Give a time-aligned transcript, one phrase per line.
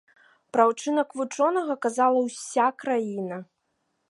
[0.55, 3.37] Пра ўчынак вучонага казала ўся краіна.